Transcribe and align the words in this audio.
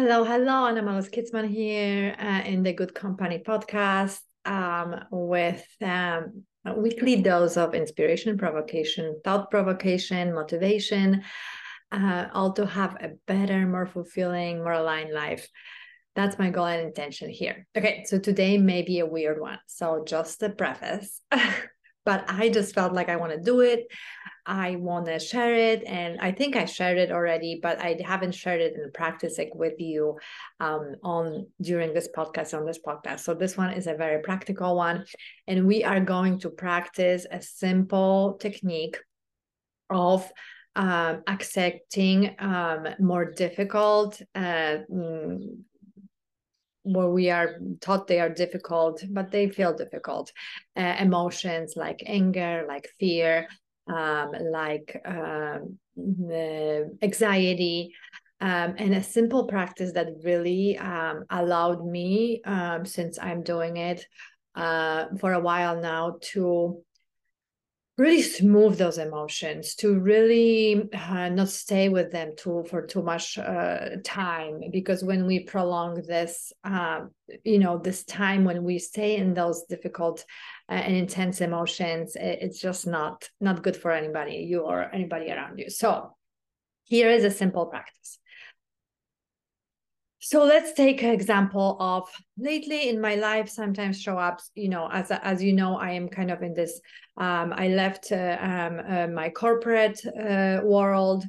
Hello, 0.00 0.22
hello. 0.22 0.66
Anna 0.66 0.80
Malos 0.80 1.10
Kitzman 1.10 1.48
here 1.50 2.14
uh, 2.20 2.48
in 2.48 2.62
the 2.62 2.72
Good 2.72 2.94
Company 2.94 3.42
podcast 3.44 4.20
um, 4.44 4.94
with 5.10 5.66
um, 5.82 6.44
a 6.64 6.78
weekly 6.78 7.20
dose 7.20 7.56
of 7.56 7.74
inspiration, 7.74 8.38
provocation, 8.38 9.20
thought 9.24 9.50
provocation, 9.50 10.32
motivation, 10.32 11.24
uh, 11.90 12.26
all 12.32 12.52
to 12.52 12.64
have 12.64 12.94
a 13.00 13.10
better, 13.26 13.66
more 13.66 13.86
fulfilling, 13.86 14.58
more 14.58 14.74
aligned 14.74 15.12
life. 15.12 15.48
That's 16.14 16.38
my 16.38 16.50
goal 16.50 16.66
and 16.66 16.86
intention 16.86 17.28
here. 17.28 17.66
Okay, 17.76 18.04
so 18.06 18.20
today 18.20 18.56
may 18.56 18.82
be 18.82 19.00
a 19.00 19.06
weird 19.06 19.40
one. 19.40 19.58
So, 19.66 20.04
just 20.06 20.40
a 20.44 20.50
preface. 20.50 21.20
but 22.04 22.24
I 22.28 22.48
just 22.48 22.74
felt 22.74 22.92
like 22.92 23.08
I 23.08 23.16
want 23.16 23.32
to 23.32 23.40
do 23.40 23.60
it. 23.60 23.86
I 24.46 24.76
want 24.76 25.06
to 25.06 25.18
share 25.18 25.54
it, 25.54 25.84
and 25.84 26.18
I 26.20 26.32
think 26.32 26.56
I 26.56 26.64
shared 26.64 26.96
it 26.96 27.10
already, 27.10 27.60
but 27.62 27.78
I 27.80 28.00
haven't 28.02 28.34
shared 28.34 28.62
it 28.62 28.74
in 28.74 28.90
practice 28.92 29.36
like 29.36 29.54
with 29.54 29.78
you 29.78 30.18
um, 30.58 30.96
on 31.02 31.48
during 31.60 31.92
this 31.92 32.08
podcast 32.16 32.56
on 32.56 32.64
this 32.64 32.78
podcast. 32.78 33.20
So 33.20 33.34
this 33.34 33.58
one 33.58 33.74
is 33.74 33.86
a 33.86 33.94
very 33.94 34.22
practical 34.22 34.74
one, 34.74 35.04
and 35.46 35.66
we 35.66 35.84
are 35.84 36.00
going 36.00 36.38
to 36.40 36.50
practice 36.50 37.26
a 37.30 37.42
simple 37.42 38.38
technique 38.40 38.96
of 39.90 40.30
um, 40.76 41.22
accepting 41.26 42.36
um, 42.38 42.86
more 43.00 43.32
difficult 43.32 44.22
uh, 44.34 44.78
mm, 44.90 45.58
where 46.82 47.08
we 47.08 47.30
are 47.30 47.58
taught 47.80 48.06
they 48.06 48.20
are 48.20 48.28
difficult, 48.28 49.02
but 49.10 49.30
they 49.30 49.48
feel 49.48 49.74
difficult. 49.76 50.32
Uh, 50.76 50.96
emotions 50.98 51.74
like 51.76 52.02
anger, 52.06 52.64
like 52.68 52.88
fear, 52.98 53.48
um, 53.88 54.32
like 54.50 55.00
um, 55.04 55.78
anxiety. 57.02 57.94
Um, 58.40 58.74
and 58.78 58.94
a 58.94 59.02
simple 59.02 59.46
practice 59.48 59.92
that 59.92 60.06
really 60.22 60.78
um, 60.78 61.24
allowed 61.30 61.84
me, 61.84 62.40
um, 62.44 62.86
since 62.86 63.18
I'm 63.18 63.42
doing 63.42 63.78
it 63.78 64.06
uh, 64.54 65.06
for 65.20 65.32
a 65.32 65.40
while 65.40 65.80
now, 65.80 66.18
to 66.32 66.82
really 67.98 68.22
smooth 68.22 68.78
those 68.78 68.96
emotions 68.96 69.74
to 69.74 69.98
really 69.98 70.88
uh, 70.94 71.28
not 71.28 71.48
stay 71.48 71.88
with 71.88 72.12
them 72.12 72.32
too 72.36 72.64
for 72.70 72.86
too 72.86 73.02
much 73.02 73.36
uh, 73.36 73.96
time 74.04 74.60
because 74.72 75.02
when 75.02 75.26
we 75.26 75.40
prolong 75.40 76.00
this 76.02 76.52
uh, 76.62 77.00
you 77.44 77.58
know 77.58 77.76
this 77.76 78.04
time 78.04 78.44
when 78.44 78.62
we 78.62 78.78
stay 78.78 79.16
in 79.16 79.34
those 79.34 79.64
difficult 79.64 80.24
uh, 80.68 80.74
and 80.74 80.96
intense 80.96 81.40
emotions 81.40 82.16
it's 82.18 82.60
just 82.60 82.86
not 82.86 83.28
not 83.40 83.64
good 83.64 83.76
for 83.76 83.90
anybody 83.90 84.36
you 84.48 84.60
or 84.60 84.82
anybody 84.94 85.30
around 85.32 85.58
you. 85.58 85.68
So 85.68 86.14
here 86.84 87.10
is 87.10 87.24
a 87.24 87.30
simple 87.30 87.66
practice 87.66 88.18
so 90.20 90.44
let's 90.44 90.72
take 90.72 91.02
an 91.02 91.10
example 91.10 91.76
of 91.78 92.08
lately 92.38 92.88
in 92.88 93.00
my 93.00 93.14
life 93.14 93.48
sometimes 93.48 94.00
show 94.00 94.18
up 94.18 94.40
you 94.54 94.68
know 94.68 94.88
as 94.92 95.10
as 95.10 95.42
you 95.42 95.52
know 95.52 95.76
i 95.76 95.90
am 95.90 96.08
kind 96.08 96.30
of 96.30 96.42
in 96.42 96.54
this 96.54 96.80
um, 97.16 97.52
i 97.56 97.68
left 97.68 98.10
uh, 98.10 98.36
um, 98.40 98.80
uh, 98.88 99.06
my 99.06 99.28
corporate 99.30 100.00
uh, 100.06 100.60
world 100.64 101.24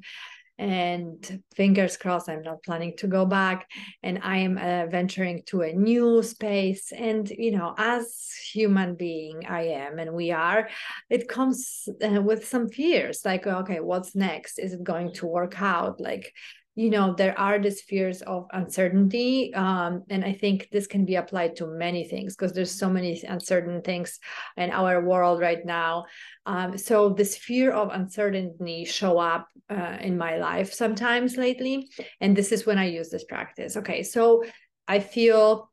and 0.58 1.42
fingers 1.56 1.96
crossed 1.98 2.28
i'm 2.30 2.42
not 2.42 2.62
planning 2.64 2.94
to 2.98 3.08
go 3.08 3.26
back 3.26 3.68
and 4.04 4.20
i 4.24 4.38
am 4.38 4.58
uh, 4.58 4.86
venturing 4.88 5.42
to 5.46 5.62
a 5.62 5.72
new 5.72 6.22
space. 6.22 6.92
And 6.92 7.30
you 7.30 7.52
know 7.52 7.74
as 7.78 8.30
human 8.52 8.96
being 8.96 9.46
i 9.48 9.68
am 9.68 10.00
and 10.00 10.14
we 10.14 10.32
are 10.32 10.68
it 11.10 11.30
comes 11.30 11.88
uh, 12.04 12.22
with 12.22 12.46
some 12.46 12.68
fears 12.68 13.22
like 13.24 13.48
okay 13.48 13.80
what's 13.80 14.16
next? 14.16 14.60
Is 14.60 14.74
it 14.74 14.84
going 14.84 15.14
to 15.14 15.28
work 15.28 15.62
out? 15.62 16.02
Like 16.02 16.34
you 16.76 16.90
know 16.90 17.14
there 17.14 17.38
are 17.38 17.60
these 17.60 17.82
fears 17.82 18.22
of 18.22 18.46
uncertainty 18.54 19.54
um, 19.54 20.04
and 20.10 20.24
i 20.24 20.32
think 20.32 20.70
this 20.72 20.88
can 20.88 21.04
be 21.04 21.16
applied 21.16 21.56
to 21.56 21.68
many 21.68 22.08
things 22.08 22.36
because 22.36 22.54
there's 22.54 22.72
so 22.72 22.90
many 22.90 23.22
uncertain 23.28 23.82
things 23.82 24.20
in 24.56 24.70
our 24.72 25.04
world 25.04 25.42
right 25.42 25.66
now. 25.66 26.06
Um, 26.46 26.78
so 26.78 27.10
this 27.10 27.36
fear 27.36 27.72
of 27.72 27.90
uncertainty 27.92 28.86
show 28.86 29.20
up 29.20 29.48
uh, 29.70 29.98
in 30.00 30.18
my 30.18 30.38
life 30.38 30.74
sometimes 30.74 31.38
lately 31.38 31.90
and 32.22 32.36
this 32.36 32.52
is 32.52 32.66
when 32.66 32.78
i 32.78 32.86
use 32.86 33.10
this 33.10 33.26
practice. 33.26 33.76
Okay 33.78 34.04
so 34.04 34.44
i 34.88 35.00
feel 35.00 35.72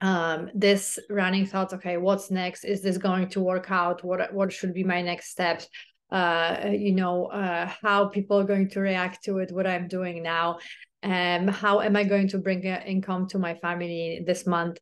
um, 0.00 0.50
this 0.54 0.98
running 1.10 1.46
thoughts 1.46 1.74
okay 1.74 1.96
what's 1.96 2.30
next? 2.30 2.64
Is 2.64 2.82
this 2.82 2.98
going 2.98 3.28
to 3.30 3.40
work 3.40 3.70
out? 3.70 4.02
What 4.02 4.32
what 4.32 4.52
should 4.52 4.74
be 4.74 4.82
my 4.82 5.02
next 5.02 5.30
steps 5.30 5.68
uh, 6.12 6.68
you 6.70 6.92
know, 6.92 7.26
uh, 7.26 7.66
how 7.80 8.06
people 8.06 8.38
are 8.38 8.44
going 8.44 8.68
to 8.68 8.80
react 8.80 9.24
to 9.24 9.38
it, 9.38 9.50
what 9.50 9.66
I'm 9.66 9.88
doing 9.88 10.22
now, 10.22 10.58
um, 11.02 11.48
how 11.48 11.80
am 11.80 11.96
I 11.96 12.04
going 12.04 12.28
to 12.28 12.38
bring 12.38 12.64
income 12.64 13.28
to 13.28 13.38
my 13.38 13.54
family 13.54 14.22
this 14.26 14.46
month, 14.46 14.78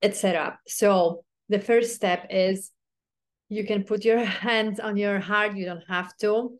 etc. 0.00 0.58
So 0.68 1.24
the 1.48 1.58
first 1.58 1.96
step 1.96 2.28
is 2.30 2.70
you 3.48 3.64
can 3.64 3.82
put 3.82 4.04
your 4.04 4.24
hands 4.24 4.78
on 4.78 4.96
your 4.96 5.18
heart. 5.18 5.56
You 5.56 5.66
don't 5.66 5.88
have 5.88 6.16
to. 6.18 6.56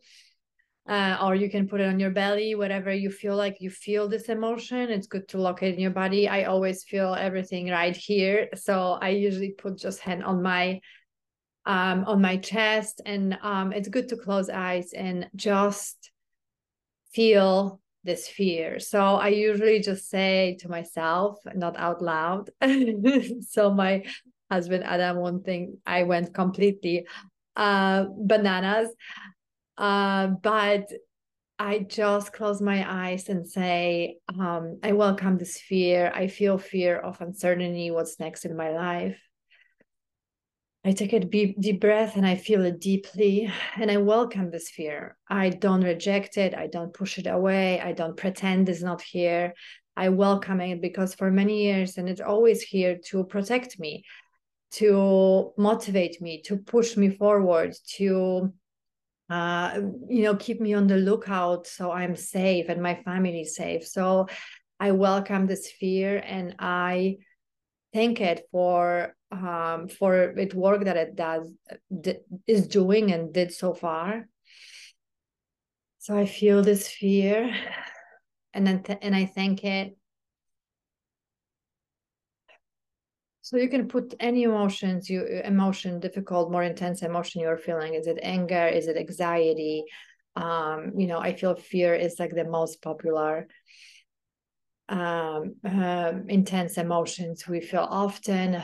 Uh, 0.87 1.19
or 1.21 1.35
you 1.35 1.51
can 1.51 1.67
put 1.67 1.79
it 1.79 1.87
on 1.87 1.99
your 1.99 2.09
belly, 2.09 2.55
whatever 2.55 2.91
you 2.91 3.11
feel 3.11 3.35
like 3.35 3.57
you 3.59 3.69
feel 3.69 4.09
this 4.09 4.27
emotion. 4.27 4.89
It's 4.89 5.05
good 5.05 5.27
to 5.29 5.37
locate 5.37 5.75
in 5.75 5.79
your 5.79 5.91
body. 5.91 6.27
I 6.27 6.45
always 6.45 6.83
feel 6.83 7.13
everything 7.13 7.69
right 7.69 7.95
here. 7.95 8.49
So 8.55 8.97
I 8.99 9.09
usually 9.09 9.51
put 9.51 9.77
just 9.77 9.99
hand 9.99 10.23
on 10.23 10.41
my 10.41 10.81
um, 11.65 12.05
on 12.05 12.21
my 12.21 12.37
chest. 12.37 13.01
And 13.05 13.37
um, 13.41 13.71
it's 13.71 13.89
good 13.89 14.09
to 14.09 14.17
close 14.17 14.49
eyes 14.49 14.93
and 14.93 15.29
just 15.35 16.11
feel 17.13 17.79
this 18.03 18.27
fear. 18.27 18.79
So 18.79 18.99
I 19.15 19.29
usually 19.29 19.79
just 19.81 20.09
say 20.09 20.57
to 20.61 20.69
myself, 20.69 21.39
not 21.53 21.77
out 21.77 22.01
loud. 22.01 22.49
so 23.49 23.71
my 23.73 24.03
husband 24.49 24.83
Adam 24.83 25.17
won't 25.17 25.45
think 25.45 25.75
I 25.85 26.03
went 26.03 26.33
completely 26.33 27.07
uh, 27.55 28.05
bananas. 28.17 28.89
Uh, 29.77 30.27
but 30.27 30.91
I 31.57 31.79
just 31.79 32.31
close 32.31 32.61
my 32.61 32.85
eyes 32.89 33.27
and 33.27 33.47
say, 33.47 34.17
um, 34.29 34.79
I 34.81 34.93
welcome 34.93 35.37
this 35.37 35.59
fear. 35.59 36.11
I 36.13 36.27
feel 36.27 36.57
fear 36.57 36.97
of 36.97 37.19
uncertainty, 37.19 37.91
what's 37.91 38.19
next 38.19 38.45
in 38.45 38.55
my 38.55 38.71
life. 38.71 39.19
I 40.85 40.93
take 40.93 41.11
a 41.11 41.19
deep, 41.19 41.59
deep 41.59 41.81
breath 41.81 42.15
and 42.15 42.25
I 42.25 42.35
feel 42.35 42.63
it 42.63 42.79
deeply 42.79 43.51
and 43.75 43.91
I 43.91 43.97
welcome 43.97 44.49
this 44.49 44.69
fear. 44.69 45.17
I 45.27 45.49
don't 45.49 45.83
reject 45.83 46.37
it. 46.37 46.55
I 46.55 46.67
don't 46.67 46.93
push 46.93 47.17
it 47.17 47.27
away. 47.27 47.81
I 47.81 47.91
don't 47.91 48.15
pretend 48.15 48.69
it's 48.69 48.81
not 48.81 49.01
here. 49.01 49.53
I 49.97 50.07
welcome 50.07 50.61
it 50.61 50.81
because 50.81 51.13
for 51.13 51.29
many 51.29 51.63
years, 51.63 51.97
and 51.97 52.07
it's 52.07 52.21
always 52.21 52.61
here 52.61 52.97
to 53.07 53.25
protect 53.25 53.77
me, 53.77 54.05
to 54.71 55.51
motivate 55.57 56.21
me, 56.21 56.41
to 56.43 56.55
push 56.55 56.95
me 56.95 57.09
forward, 57.09 57.75
to 57.97 58.53
uh, 59.29 59.81
you 60.07 60.23
know, 60.23 60.35
keep 60.37 60.61
me 60.61 60.73
on 60.73 60.87
the 60.87 60.97
lookout 60.97 61.67
so 61.67 61.91
I'm 61.91 62.15
safe 62.15 62.69
and 62.69 62.81
my 62.81 62.95
family 63.03 63.41
is 63.41 63.55
safe. 63.55 63.85
So 63.85 64.27
I 64.79 64.93
welcome 64.93 65.45
this 65.45 65.69
fear 65.69 66.23
and 66.25 66.55
I 66.57 67.17
thank 67.93 68.21
it 68.21 68.47
for 68.51 69.13
um, 69.31 69.87
for 69.87 70.15
its 70.37 70.55
work 70.55 70.85
that 70.85 70.97
it 70.97 71.15
does 71.15 71.53
is 72.47 72.67
doing 72.67 73.11
and 73.11 73.33
did 73.33 73.53
so 73.53 73.73
far. 73.73 74.27
So 75.99 76.17
I 76.17 76.25
feel 76.25 76.63
this 76.63 76.87
fear, 76.87 77.53
and 78.53 78.65
then 78.65 78.83
th- 78.83 78.99
and 79.01 79.15
I 79.15 79.25
thank 79.25 79.63
it. 79.63 79.97
So 83.41 83.57
you 83.57 83.69
can 83.69 83.87
put 83.87 84.13
any 84.19 84.43
emotions 84.43 85.09
you 85.09 85.25
emotion 85.25 85.99
difficult, 85.99 86.51
more 86.51 86.63
intense 86.63 87.01
emotion 87.01 87.41
you're 87.41 87.57
feeling. 87.57 87.95
Is 87.95 88.07
it 88.07 88.19
anger? 88.21 88.67
Is 88.67 88.87
it 88.87 88.97
anxiety? 88.97 89.85
Um, 90.35 90.93
you 90.95 91.07
know, 91.07 91.19
I 91.19 91.33
feel 91.33 91.55
fear 91.55 91.95
is 91.95 92.19
like 92.19 92.33
the 92.33 92.45
most 92.45 92.81
popular 92.81 93.47
um, 94.87 95.55
uh, 95.65 96.13
intense 96.27 96.77
emotions 96.77 97.47
we 97.47 97.61
feel 97.61 97.87
often. 97.89 98.61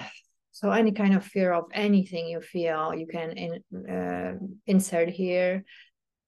So 0.56 0.72
any 0.72 0.94
kind 0.94 1.14
of 1.14 1.26
fear 1.26 1.52
of 1.52 1.66
anything 1.74 2.30
you 2.30 2.40
feel, 2.40 2.96
you 2.96 3.08
can 3.08 3.32
in, 3.32 3.90
uh, 3.94 4.36
insert 4.66 5.10
here. 5.10 5.66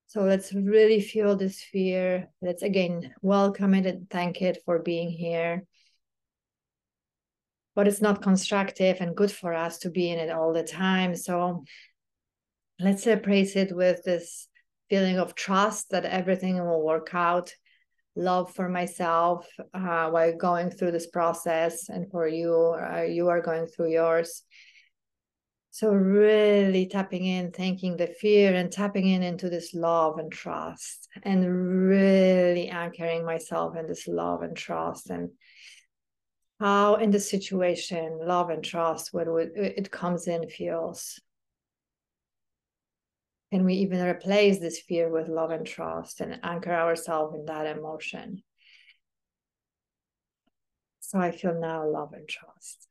So 0.07 0.23
let's 0.23 0.53
really 0.53 0.99
feel 0.99 1.37
this 1.37 1.61
fear. 1.61 2.27
Let's 2.41 2.61
again 2.61 3.13
welcome 3.21 3.73
it 3.73 3.85
and 3.85 4.09
thank 4.09 4.41
it 4.41 4.57
for 4.65 4.79
being 4.79 5.11
here. 5.11 5.63
But 7.73 7.87
it's 7.87 8.01
not 8.01 8.21
constructive 8.21 8.97
and 8.99 9.15
good 9.15 9.31
for 9.31 9.53
us 9.53 9.77
to 9.79 9.89
be 9.89 10.11
in 10.11 10.19
it 10.19 10.29
all 10.29 10.51
the 10.51 10.61
time. 10.61 11.15
So 11.15 11.63
let's 12.81 13.07
embrace 13.07 13.55
it 13.55 13.73
with 13.73 14.03
this 14.03 14.49
feeling 14.89 15.19
of 15.19 15.35
trust 15.35 15.91
that 15.91 16.03
everything 16.03 16.57
will 16.57 16.83
work 16.83 17.11
out 17.13 17.53
love 18.17 18.53
for 18.53 18.67
myself 18.67 19.47
uh, 19.73 20.09
while 20.09 20.35
going 20.35 20.69
through 20.69 20.91
this 20.91 21.07
process 21.07 21.89
and 21.89 22.09
for 22.11 22.27
you 22.27 22.75
uh, 22.75 23.01
you 23.01 23.29
are 23.29 23.41
going 23.41 23.65
through 23.67 23.91
yours. 23.91 24.43
So 25.69 25.89
really 25.89 26.87
tapping 26.87 27.25
in 27.25 27.51
thanking 27.51 27.97
the 27.97 28.07
fear 28.07 28.55
and 28.55 28.71
tapping 28.71 29.07
in 29.07 29.21
into 29.21 29.47
this 29.47 29.75
love 29.75 30.17
and 30.17 30.31
trust 30.31 31.07
and 31.21 31.87
really 31.87 32.69
anchoring 32.69 33.23
myself 33.23 33.77
in 33.77 33.87
this 33.87 34.07
love 34.07 34.41
and 34.41 34.57
trust 34.57 35.11
and 35.11 35.29
how 36.59 36.95
in 36.95 37.11
the 37.11 37.19
situation 37.19 38.19
love 38.23 38.49
and 38.49 38.63
trust 38.63 39.13
when 39.13 39.27
it 39.55 39.91
comes 39.91 40.27
in 40.27 40.49
feels 40.49 41.19
can 43.51 43.63
we 43.63 43.75
even 43.75 44.01
replace 44.01 44.59
this 44.59 44.79
fear 44.79 45.09
with 45.09 45.29
love 45.29 45.51
and 45.51 45.65
trust 45.65 46.19
and 46.21 46.39
anchor 46.43 46.73
ourselves 46.73 47.33
in 47.35 47.45
that 47.45 47.65
emotion. 47.65 48.43
So 50.99 51.19
i 51.19 51.31
feel 51.31 51.53
now 51.53 51.87
love 51.87 52.11
and 52.13 52.27
trust. 52.27 52.87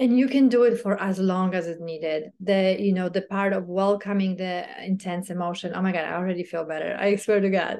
And 0.00 0.16
you 0.16 0.28
can 0.28 0.48
do 0.48 0.62
it 0.62 0.76
for 0.80 1.00
as 1.00 1.18
long 1.18 1.54
as 1.54 1.66
it's 1.66 1.80
needed. 1.80 2.30
The 2.40 2.76
you 2.78 2.92
know 2.92 3.08
the 3.08 3.22
part 3.22 3.52
of 3.52 3.66
welcoming 3.66 4.36
the 4.36 4.66
intense 4.84 5.30
emotion. 5.30 5.72
Oh 5.74 5.82
my 5.82 5.92
god 5.92 6.04
i 6.04 6.12
already 6.14 6.44
feel 6.44 6.64
better. 6.64 6.96
I 6.98 7.16
swear 7.16 7.40
to 7.40 7.50
god. 7.50 7.78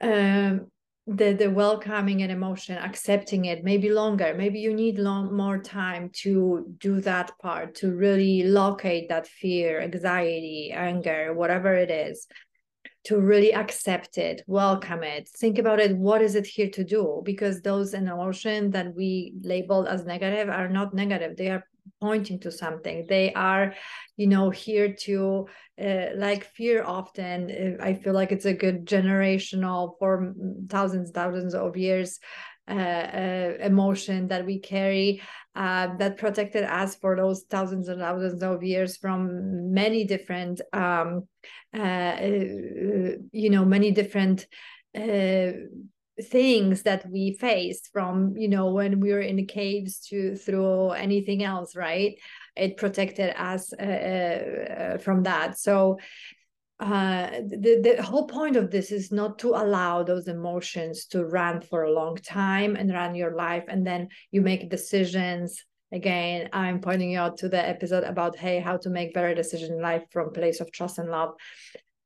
Um 0.00 0.70
the 1.10 1.32
the 1.32 1.50
welcoming 1.50 2.22
and 2.22 2.30
emotion 2.30 2.78
accepting 2.78 3.46
it 3.46 3.64
maybe 3.64 3.90
longer 3.90 4.32
maybe 4.36 4.60
you 4.60 4.72
need 4.72 4.96
long 4.96 5.34
more 5.34 5.58
time 5.58 6.08
to 6.12 6.72
do 6.78 7.00
that 7.00 7.32
part 7.40 7.74
to 7.74 7.92
really 7.92 8.44
locate 8.44 9.08
that 9.08 9.26
fear 9.26 9.80
anxiety 9.80 10.70
anger 10.72 11.34
whatever 11.34 11.74
it 11.74 11.90
is 11.90 12.28
to 13.04 13.18
really 13.18 13.54
accept 13.54 14.18
it, 14.18 14.42
welcome 14.46 15.02
it, 15.02 15.28
think 15.28 15.58
about 15.58 15.80
it. 15.80 15.96
What 15.96 16.20
is 16.20 16.34
it 16.34 16.46
here 16.46 16.68
to 16.70 16.84
do? 16.84 17.22
Because 17.24 17.62
those 17.62 17.94
emotions 17.94 18.72
that 18.74 18.94
we 18.94 19.34
labeled 19.42 19.88
as 19.88 20.04
negative 20.04 20.50
are 20.50 20.68
not 20.68 20.92
negative. 20.92 21.36
They 21.36 21.48
are 21.48 21.64
pointing 22.00 22.40
to 22.40 22.52
something. 22.52 23.06
They 23.08 23.32
are, 23.34 23.74
you 24.16 24.26
know, 24.26 24.50
here 24.50 24.94
to, 25.00 25.48
uh, 25.82 26.06
like 26.16 26.44
fear 26.44 26.84
often, 26.84 27.78
uh, 27.80 27.82
I 27.82 27.94
feel 27.94 28.12
like 28.12 28.32
it's 28.32 28.44
a 28.44 28.54
good 28.54 28.86
generational 28.86 29.94
for 29.98 30.34
thousands, 30.68 31.10
thousands 31.10 31.54
of 31.54 31.76
years 31.76 32.18
uh, 32.70 32.72
uh, 32.72 33.54
emotion 33.60 34.28
that 34.28 34.46
we 34.46 34.60
carry 34.60 35.20
uh, 35.56 35.88
that 35.96 36.18
protected 36.18 36.62
us 36.62 36.94
for 36.94 37.16
those 37.16 37.42
thousands 37.50 37.88
and 37.88 38.00
thousands 38.00 38.42
of 38.44 38.62
years 38.62 38.96
from 38.96 39.72
many 39.72 40.04
different, 40.04 40.60
um, 40.72 41.26
uh, 41.74 42.16
you 42.20 43.50
know, 43.50 43.64
many 43.64 43.90
different 43.90 44.46
things 46.22 46.82
that 46.82 47.08
we 47.10 47.32
faced 47.32 47.90
from 47.92 48.36
you 48.36 48.48
know 48.48 48.72
when 48.72 49.00
we 49.00 49.12
were 49.12 49.20
in 49.20 49.36
the 49.36 49.44
caves 49.44 50.00
to 50.00 50.36
through 50.36 50.90
anything 50.90 51.42
else 51.42 51.74
right? 51.74 52.18
It 52.56 52.76
protected 52.76 53.34
us 53.36 53.72
uh, 53.72 53.84
uh, 53.84 54.98
from 54.98 55.22
that. 55.22 55.58
So 55.58 55.98
uh, 56.78 57.30
the, 57.46 57.80
the 57.96 58.02
whole 58.02 58.26
point 58.26 58.56
of 58.56 58.70
this 58.70 58.90
is 58.90 59.12
not 59.12 59.38
to 59.38 59.50
allow 59.50 60.02
those 60.02 60.28
emotions 60.28 61.06
to 61.06 61.24
run 61.24 61.60
for 61.60 61.84
a 61.84 61.92
long 61.92 62.16
time 62.16 62.76
and 62.76 62.92
run 62.92 63.14
your 63.14 63.34
life 63.34 63.64
and 63.68 63.86
then 63.86 64.08
you 64.30 64.40
make 64.40 64.70
decisions. 64.70 65.64
Again 65.92 66.48
i'm 66.52 66.80
pointing 66.80 67.10
you 67.10 67.18
out 67.18 67.38
to 67.38 67.48
the 67.48 67.58
episode 67.58 68.04
about 68.04 68.36
hey 68.36 68.60
how 68.60 68.76
to 68.76 68.88
make 68.88 69.12
better 69.12 69.34
decisions 69.34 69.72
in 69.72 69.82
life 69.82 70.04
from 70.12 70.32
place 70.32 70.60
of 70.60 70.70
trust 70.70 70.98
and 70.98 71.10
love 71.10 71.34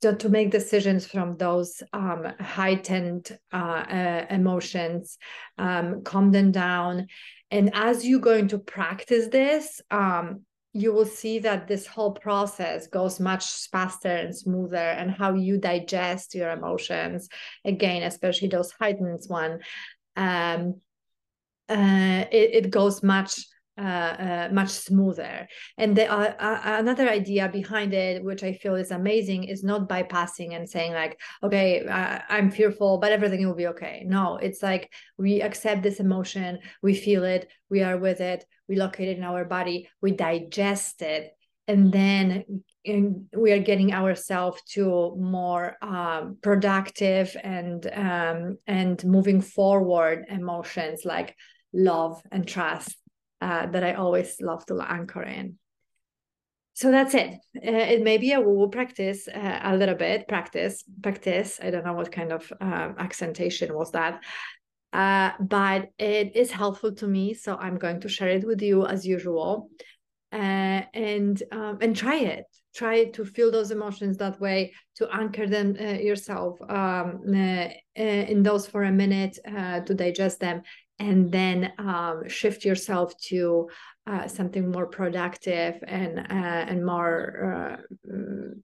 so 0.04 0.14
to 0.14 0.28
make 0.28 0.50
decisions 0.50 1.06
from 1.06 1.34
those 1.38 1.82
um, 1.94 2.26
heightened 2.38 3.38
uh, 3.54 3.84
uh, 4.00 4.26
emotions 4.28 5.16
um, 5.56 6.02
calm 6.02 6.30
them 6.30 6.52
down. 6.52 7.06
And 7.50 7.70
as 7.74 8.04
you're 8.04 8.20
going 8.20 8.48
to 8.48 8.58
practice 8.58 9.28
this 9.28 9.80
um, 9.90 10.42
you 10.74 10.92
will 10.92 11.06
see 11.06 11.38
that 11.38 11.68
this 11.68 11.86
whole 11.86 12.12
process 12.12 12.86
goes 12.88 13.18
much 13.18 13.46
faster 13.70 14.08
and 14.08 14.36
smoother 14.36 14.76
and 14.76 15.10
how 15.10 15.32
you 15.32 15.56
digest 15.56 16.34
your 16.34 16.50
emotions 16.50 17.30
again 17.64 18.02
especially 18.02 18.48
those 18.48 18.72
heightened 18.72 19.20
one 19.28 19.60
um, 20.16 20.80
uh, 21.70 22.24
it, 22.30 22.66
it 22.66 22.70
goes 22.70 23.02
much 23.02 23.46
uh, 23.76 23.80
uh, 23.80 24.48
much 24.52 24.68
smoother. 24.68 25.48
And 25.78 25.96
the, 25.96 26.06
uh, 26.06 26.34
uh, 26.38 26.60
another 26.78 27.08
idea 27.08 27.48
behind 27.48 27.92
it, 27.92 28.22
which 28.22 28.44
I 28.44 28.52
feel 28.52 28.76
is 28.76 28.92
amazing, 28.92 29.44
is 29.44 29.64
not 29.64 29.88
bypassing 29.88 30.54
and 30.54 30.68
saying 30.70 30.92
like, 30.92 31.20
okay, 31.42 31.84
I'm 31.88 32.52
fearful, 32.52 32.98
but 32.98 33.10
everything 33.10 33.44
will 33.44 33.56
be 33.56 33.66
okay. 33.68 34.04
No, 34.06 34.36
it's 34.36 34.62
like 34.62 34.92
we 35.18 35.42
accept 35.42 35.82
this 35.82 35.98
emotion, 35.98 36.60
we 36.82 36.94
feel 36.94 37.24
it, 37.24 37.50
we 37.68 37.82
are 37.82 37.98
with 37.98 38.20
it, 38.20 38.44
we 38.68 38.76
locate 38.76 39.08
it 39.08 39.18
in 39.18 39.24
our 39.24 39.44
body, 39.44 39.88
we 40.00 40.12
digest 40.12 41.02
it, 41.02 41.32
and 41.66 41.92
then 41.92 42.44
we 43.36 43.52
are 43.52 43.58
getting 43.58 43.92
ourselves 43.92 44.62
to 44.68 45.16
more 45.18 45.76
um, 45.82 46.36
productive 46.42 47.36
and 47.42 47.90
um, 47.92 48.58
and 48.66 49.04
moving 49.04 49.40
forward 49.40 50.26
emotions 50.28 51.04
like 51.04 51.34
love 51.72 52.22
and 52.30 52.46
trust 52.46 52.96
uh, 53.40 53.66
that 53.66 53.84
I 53.84 53.94
always 53.94 54.40
love 54.40 54.64
to 54.66 54.80
anchor 54.80 55.22
in. 55.22 55.58
So 56.74 56.90
that's 56.90 57.14
it. 57.14 57.34
Uh, 57.56 57.70
it 57.94 58.02
may 58.02 58.18
be 58.18 58.32
a 58.32 58.40
woo 58.40 58.68
practice 58.68 59.28
uh, 59.28 59.60
a 59.62 59.76
little 59.76 59.94
bit. 59.94 60.26
Practice, 60.26 60.82
practice. 61.02 61.60
I 61.62 61.70
don't 61.70 61.84
know 61.84 61.92
what 61.92 62.10
kind 62.10 62.32
of 62.32 62.52
um, 62.60 62.96
accentation 62.98 63.72
was 63.74 63.92
that, 63.92 64.24
uh, 64.92 65.30
but 65.38 65.90
it 65.98 66.34
is 66.34 66.50
helpful 66.50 66.92
to 66.96 67.06
me. 67.06 67.34
So 67.34 67.56
I'm 67.56 67.78
going 67.78 68.00
to 68.00 68.08
share 68.08 68.30
it 68.30 68.44
with 68.44 68.60
you 68.60 68.86
as 68.86 69.06
usual, 69.06 69.70
uh, 70.32 70.82
and 70.92 71.40
um, 71.52 71.78
and 71.80 71.94
try 71.94 72.16
it. 72.16 72.46
Try 72.74 73.04
to 73.04 73.24
feel 73.24 73.52
those 73.52 73.70
emotions 73.70 74.16
that 74.16 74.40
way. 74.40 74.72
To 74.96 75.08
anchor 75.14 75.46
them 75.46 75.76
uh, 75.78 75.98
yourself 76.08 76.58
um, 76.68 77.22
in 77.94 78.42
those 78.42 78.66
for 78.66 78.82
a 78.82 78.90
minute 78.90 79.38
to 79.44 79.94
digest 79.94 80.40
them, 80.40 80.62
and 80.98 81.30
then 81.30 81.72
um, 81.78 82.28
shift 82.28 82.64
yourself 82.64 83.16
to 83.18 83.68
uh, 84.06 84.28
something 84.28 84.70
more 84.70 84.86
productive 84.86 85.82
and 85.86 86.18
uh, 86.18 86.70
and 86.70 86.84
more 86.84 87.78
uh, 88.08 88.10
mm, 88.10 88.62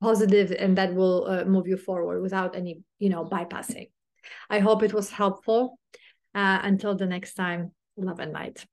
positive, 0.00 0.52
and 0.52 0.76
that 0.78 0.94
will 0.94 1.26
uh, 1.26 1.44
move 1.44 1.66
you 1.68 1.76
forward 1.76 2.22
without 2.22 2.56
any 2.56 2.80
you 2.98 3.08
know 3.08 3.24
bypassing. 3.24 3.90
I 4.48 4.58
hope 4.58 4.82
it 4.82 4.92
was 4.92 5.10
helpful. 5.10 5.78
Uh, 6.32 6.60
until 6.62 6.94
the 6.94 7.06
next 7.06 7.34
time, 7.34 7.72
love 7.96 8.20
and 8.20 8.32
light. 8.32 8.64